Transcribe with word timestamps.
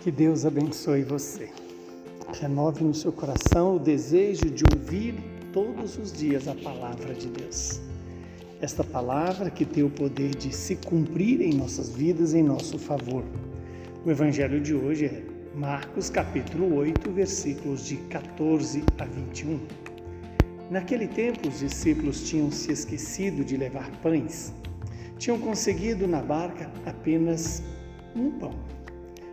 Que 0.00 0.10
Deus 0.10 0.46
abençoe 0.46 1.02
você. 1.02 1.50
Renove 2.40 2.82
no 2.82 2.94
seu 2.94 3.12
coração 3.12 3.76
o 3.76 3.78
desejo 3.78 4.48
de 4.48 4.64
ouvir 4.72 5.14
todos 5.52 5.98
os 5.98 6.10
dias 6.10 6.48
a 6.48 6.54
palavra 6.54 7.12
de 7.12 7.28
Deus. 7.28 7.82
Esta 8.62 8.82
palavra 8.82 9.50
que 9.50 9.66
tem 9.66 9.82
o 9.82 9.90
poder 9.90 10.34
de 10.34 10.54
se 10.54 10.76
cumprir 10.76 11.42
em 11.42 11.52
nossas 11.52 11.90
vidas 11.90 12.32
em 12.32 12.42
nosso 12.42 12.78
favor. 12.78 13.22
O 14.02 14.10
evangelho 14.10 14.58
de 14.58 14.74
hoje 14.74 15.04
é 15.04 15.22
Marcos 15.54 16.08
capítulo 16.08 16.76
8, 16.76 17.10
versículos 17.10 17.84
de 17.84 17.96
14 17.96 18.82
a 18.98 19.04
21. 19.04 19.60
Naquele 20.70 21.08
tempo, 21.08 21.46
os 21.46 21.58
discípulos 21.58 22.26
tinham 22.26 22.50
se 22.50 22.72
esquecido 22.72 23.44
de 23.44 23.54
levar 23.54 23.90
pães. 24.00 24.50
Tinham 25.18 25.38
conseguido 25.38 26.08
na 26.08 26.22
barca 26.22 26.70
apenas 26.86 27.62
um 28.16 28.30
pão. 28.30 28.79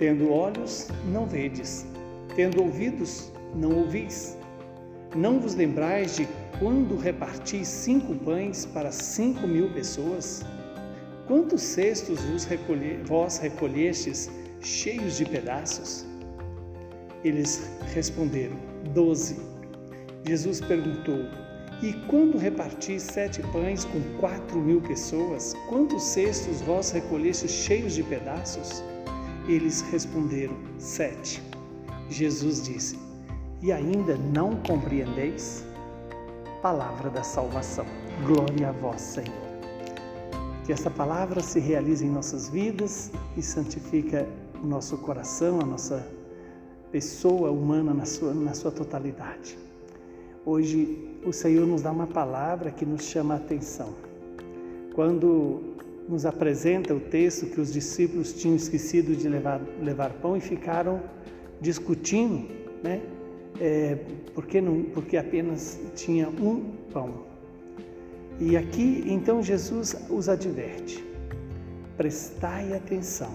Tendo 0.00 0.32
olhos, 0.32 0.88
não 1.12 1.26
vedes, 1.26 1.84
tendo 2.34 2.62
ouvidos, 2.62 3.30
não 3.54 3.80
ouvis. 3.80 4.34
Não 5.14 5.38
vos 5.38 5.54
lembrais 5.54 6.16
de 6.16 6.26
quando 6.58 6.96
reparti 6.96 7.62
cinco 7.66 8.14
pães 8.14 8.64
para 8.64 8.90
cinco 8.90 9.46
mil 9.46 9.70
pessoas? 9.74 10.42
Quantos 11.26 11.60
cestos 11.60 12.18
vos 12.22 12.44
recolhe, 12.44 12.98
vós 13.04 13.36
recolhestes 13.36 14.30
cheios 14.62 15.18
de 15.18 15.26
pedaços? 15.26 16.06
Eles 17.22 17.70
responderam, 17.92 18.56
doze. 18.94 19.36
Jesus 20.26 20.62
perguntou, 20.62 21.26
e 21.82 21.92
quando 22.08 22.38
reparti 22.38 22.98
sete 22.98 23.42
pães 23.52 23.84
com 23.84 24.00
quatro 24.18 24.58
mil 24.60 24.80
pessoas, 24.80 25.52
quantos 25.68 26.02
cestos 26.04 26.62
vós 26.62 26.90
recolhestes 26.90 27.50
cheios 27.50 27.94
de 27.94 28.02
pedaços? 28.02 28.82
Eles 29.50 29.80
responderam: 29.80 30.54
Sete. 30.78 31.42
Jesus 32.08 32.62
disse: 32.62 32.96
E 33.60 33.72
ainda 33.72 34.16
não 34.16 34.54
compreendeis? 34.62 35.64
Palavra 36.62 37.10
da 37.10 37.24
salvação. 37.24 37.84
Glória 38.24 38.68
a 38.68 38.72
vós, 38.72 39.00
Senhor. 39.00 39.50
Que 40.64 40.72
essa 40.72 40.88
palavra 40.88 41.42
se 41.42 41.58
realize 41.58 42.06
em 42.06 42.10
nossas 42.10 42.48
vidas 42.48 43.10
e 43.36 43.42
santifica 43.42 44.24
o 44.62 44.66
nosso 44.68 44.96
coração, 44.98 45.58
a 45.60 45.66
nossa 45.66 46.06
pessoa 46.92 47.50
humana 47.50 47.92
na 47.92 48.04
sua, 48.04 48.32
na 48.32 48.54
sua 48.54 48.70
totalidade. 48.70 49.58
Hoje 50.46 51.18
o 51.26 51.32
Senhor 51.32 51.66
nos 51.66 51.82
dá 51.82 51.90
uma 51.90 52.06
palavra 52.06 52.70
que 52.70 52.86
nos 52.86 53.02
chama 53.02 53.34
a 53.34 53.38
atenção. 53.38 53.94
Quando 54.94 55.69
nos 56.08 56.26
apresenta 56.26 56.94
o 56.94 57.00
texto 57.00 57.46
que 57.46 57.60
os 57.60 57.72
discípulos 57.72 58.32
tinham 58.32 58.56
esquecido 58.56 59.14
de 59.14 59.28
levar, 59.28 59.60
levar 59.80 60.10
pão 60.14 60.36
e 60.36 60.40
ficaram 60.40 61.00
discutindo, 61.60 62.48
né? 62.82 63.00
É, 63.60 63.98
porque, 64.34 64.60
não, 64.60 64.82
porque 64.84 65.16
apenas 65.16 65.78
tinha 65.94 66.28
um 66.28 66.72
pão. 66.92 67.26
E 68.38 68.56
aqui 68.56 69.04
então 69.06 69.42
Jesus 69.42 69.94
os 70.08 70.28
adverte: 70.28 71.04
prestai 71.96 72.72
atenção 72.72 73.32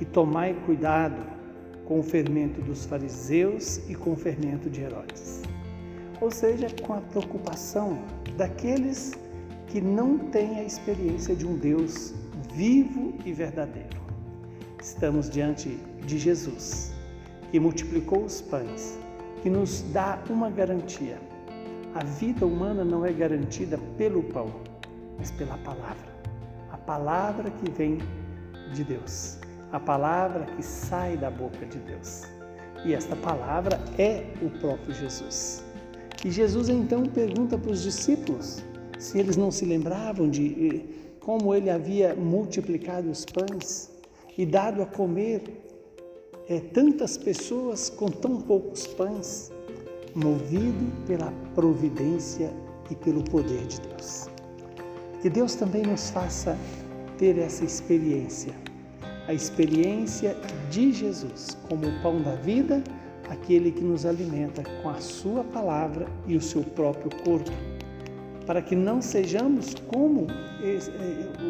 e 0.00 0.04
tomai 0.04 0.54
cuidado 0.64 1.36
com 1.84 2.00
o 2.00 2.02
fermento 2.02 2.60
dos 2.60 2.84
fariseus 2.84 3.80
e 3.88 3.94
com 3.94 4.12
o 4.12 4.16
fermento 4.16 4.68
de 4.68 4.82
Herodes. 4.82 5.42
Ou 6.20 6.30
seja, 6.30 6.68
com 6.82 6.94
a 6.94 7.00
preocupação 7.00 7.98
daqueles 8.36 9.12
que 9.66 9.80
não 9.80 10.18
tem 10.18 10.58
a 10.58 10.64
experiência 10.64 11.34
de 11.34 11.46
um 11.46 11.56
Deus 11.56 12.14
vivo 12.54 13.14
e 13.24 13.32
verdadeiro. 13.32 14.00
Estamos 14.80 15.28
diante 15.28 15.78
de 16.06 16.18
Jesus, 16.18 16.92
que 17.50 17.58
multiplicou 17.58 18.24
os 18.24 18.40
pães, 18.40 18.98
que 19.42 19.50
nos 19.50 19.82
dá 19.92 20.22
uma 20.30 20.48
garantia. 20.48 21.18
A 21.94 22.04
vida 22.04 22.46
humana 22.46 22.84
não 22.84 23.04
é 23.04 23.12
garantida 23.12 23.78
pelo 23.98 24.22
pão, 24.22 24.50
mas 25.18 25.30
pela 25.30 25.58
palavra. 25.58 26.14
A 26.70 26.76
palavra 26.76 27.50
que 27.50 27.70
vem 27.70 27.98
de 28.72 28.84
Deus, 28.84 29.38
a 29.72 29.80
palavra 29.80 30.44
que 30.44 30.62
sai 30.62 31.16
da 31.16 31.30
boca 31.30 31.64
de 31.66 31.78
Deus. 31.78 32.22
E 32.84 32.94
esta 32.94 33.16
palavra 33.16 33.80
é 33.98 34.32
o 34.40 34.50
próprio 34.60 34.94
Jesus. 34.94 35.64
E 36.24 36.30
Jesus 36.30 36.68
então 36.68 37.04
pergunta 37.04 37.58
para 37.58 37.72
os 37.72 37.82
discípulos: 37.82 38.62
eles 39.18 39.36
não 39.36 39.50
se 39.50 39.64
lembravam 39.64 40.28
de 40.28 40.46
eh, 40.68 41.16
como 41.20 41.54
ele 41.54 41.70
havia 41.70 42.14
multiplicado 42.14 43.10
os 43.10 43.24
pães 43.24 43.90
e 44.36 44.44
dado 44.44 44.82
a 44.82 44.86
comer 44.86 45.42
é, 46.48 46.60
tantas 46.60 47.16
pessoas 47.16 47.90
com 47.90 48.06
tão 48.06 48.40
poucos 48.40 48.86
pães, 48.86 49.50
movido 50.14 50.92
pela 51.06 51.32
providência 51.54 52.52
e 52.90 52.94
pelo 52.94 53.24
poder 53.24 53.66
de 53.66 53.80
Deus. 53.80 54.28
Que 55.20 55.28
Deus 55.28 55.54
também 55.56 55.82
nos 55.82 56.10
faça 56.10 56.56
ter 57.18 57.38
essa 57.38 57.64
experiência, 57.64 58.54
a 59.26 59.34
experiência 59.34 60.36
de 60.70 60.92
Jesus 60.92 61.56
como 61.68 61.88
o 61.88 62.02
pão 62.02 62.22
da 62.22 62.36
vida, 62.36 62.84
aquele 63.28 63.72
que 63.72 63.82
nos 63.82 64.06
alimenta 64.06 64.62
com 64.82 64.90
a 64.90 65.00
Sua 65.00 65.42
palavra 65.42 66.06
e 66.26 66.36
o 66.36 66.40
seu 66.40 66.62
próprio 66.62 67.10
corpo 67.24 67.75
para 68.46 68.62
que 68.62 68.76
não 68.76 69.02
sejamos 69.02 69.74
como 69.88 70.28
eh, 70.62 70.78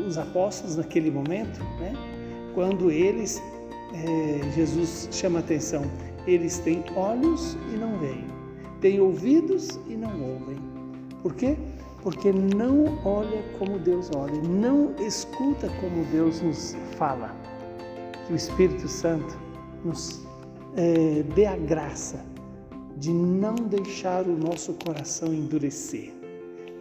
os 0.08 0.16
apóstolos 0.16 0.76
naquele 0.76 1.10
momento, 1.10 1.60
né? 1.78 1.92
quando 2.54 2.90
eles, 2.90 3.40
é, 3.92 4.50
Jesus 4.52 5.08
chama 5.12 5.40
atenção, 5.40 5.84
eles 6.26 6.58
têm 6.60 6.82
olhos 6.96 7.56
e 7.72 7.76
não 7.76 7.98
veem, 7.98 8.24
têm 8.80 8.98
ouvidos 8.98 9.78
e 9.86 9.94
não 9.94 10.10
ouvem. 10.22 10.56
Por 11.22 11.34
quê? 11.34 11.56
Porque 12.02 12.32
não 12.32 12.98
olha 13.04 13.42
como 13.58 13.78
Deus 13.78 14.10
olha, 14.16 14.40
não 14.42 14.94
escuta 14.98 15.68
como 15.80 16.04
Deus 16.06 16.40
nos 16.40 16.74
fala. 16.96 17.34
Que 18.26 18.32
o 18.32 18.36
Espírito 18.36 18.88
Santo 18.88 19.36
nos 19.84 20.26
é, 20.76 21.22
dê 21.34 21.46
a 21.46 21.56
graça 21.56 22.24
de 22.96 23.12
não 23.12 23.54
deixar 23.54 24.26
o 24.26 24.36
nosso 24.36 24.72
coração 24.74 25.34
endurecer 25.34 26.16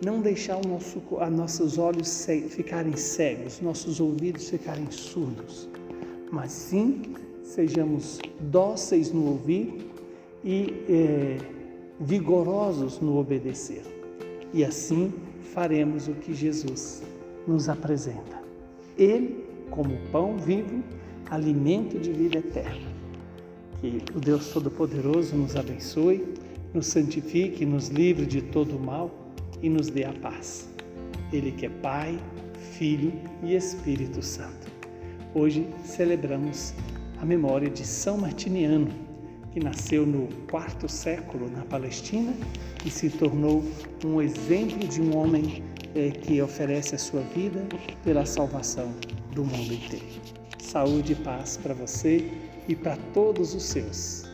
não 0.03 0.22
deixar 0.22 0.57
o 0.57 0.67
nosso, 0.67 1.01
a 1.19 1.29
nossos 1.29 1.78
olhos 1.78 2.25
ficarem 2.50 2.95
cegos, 2.95 3.61
nossos 3.61 4.00
ouvidos 4.00 4.50
ficarem 4.50 4.89
surdos, 4.91 5.69
mas 6.31 6.51
sim 6.51 7.01
sejamos 7.44 8.19
dóceis 8.39 9.11
no 9.11 9.28
ouvir 9.28 9.89
e 10.44 10.73
é, 10.89 11.38
vigorosos 12.00 13.00
no 13.00 13.17
obedecer. 13.17 13.84
E 14.53 14.63
assim 14.63 15.13
faremos 15.53 16.07
o 16.07 16.13
que 16.13 16.34
Jesus 16.34 17.02
nos 17.47 17.69
apresenta. 17.69 18.43
Ele, 18.97 19.46
como 19.69 19.97
pão 20.11 20.37
vivo, 20.37 20.84
alimento 21.29 21.97
de 21.99 22.11
vida 22.11 22.40
eterna. 22.40 22.93
Que 23.79 24.02
o 24.16 24.19
Deus 24.19 24.49
Todo-Poderoso 24.49 25.35
nos 25.35 25.55
abençoe, 25.55 26.25
nos 26.73 26.87
santifique, 26.87 27.66
nos 27.66 27.90
livre 27.90 28.25
de 28.25 28.41
todo 28.41 28.75
o 28.75 28.79
mal 28.79 29.24
e 29.66 29.70
nos 29.70 29.90
dê 29.90 30.03
a 30.03 30.14
paz. 30.14 30.70
Ele 31.34 31.52
que 31.52 31.66
é 31.66 31.70
Pai, 31.70 32.20
Filho 32.78 33.12
e 33.41 33.56
Espírito 33.56 34.22
Santo. 34.22 34.72
Hoje 35.34 35.67
celebramos 35.84 36.72
a 37.20 37.26
memória 37.26 37.67
de 37.67 37.84
São 37.84 38.16
Martiniano, 38.16 38.88
que 39.52 39.59
nasceu 39.59 40.06
no 40.06 40.28
quarto 40.52 40.88
século 40.88 41.50
na 41.50 41.66
Palestina 41.66 42.32
e 42.85 42.91
se 42.91 43.09
tornou 43.09 43.64
um 44.06 44.22
exemplo 44.22 44.88
de 44.88 45.02
um 45.02 45.17
homem 45.17 45.64
eh, 45.96 46.12
que 46.12 46.40
oferece 46.40 46.94
a 46.94 47.00
sua 47.00 47.22
vida 47.22 47.66
pela 48.03 48.23
salvação 48.23 48.94
do 49.34 49.44
mundo 49.44 49.73
inteiro. 49.73 50.06
Saúde 50.62 51.14
e 51.14 51.16
paz 51.16 51.58
para 51.58 51.73
você 51.73 52.29
e 52.67 52.76
para 52.76 52.97
todos 53.16 53.56
os 53.56 53.64
seus. 53.64 54.26